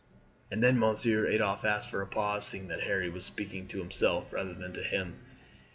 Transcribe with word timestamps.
"And 0.49 0.63
then, 0.63 0.79
monsieur?" 0.79 1.27
Adolphe 1.27 1.67
asked 1.67 1.89
after 1.89 2.01
a 2.01 2.07
pause, 2.07 2.47
seeing 2.47 2.69
that 2.69 2.81
Harry 2.81 3.07
was 3.11 3.23
speaking 3.23 3.67
to 3.67 3.77
himself 3.77 4.33
rather 4.33 4.55
than 4.55 4.73
to 4.73 4.81
him. 4.81 5.19